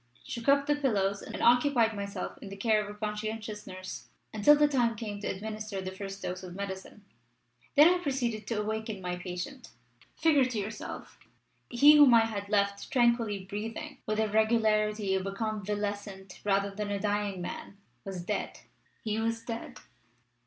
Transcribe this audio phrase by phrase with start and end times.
[0.23, 4.55] "shook up the pillows, and occupied myself in the cares of a conscientious nurse until
[4.55, 7.05] the time came to administer the first dose of medicine.
[7.75, 9.69] Then I proceeded to awaken my patient.
[10.15, 11.19] Figure to yourself!
[11.69, 16.89] He whom I had left tranquilly breathing, with the regularity of a convalescent rather than
[16.89, 18.61] a dying man, was dead!
[19.03, 19.81] He was dead!"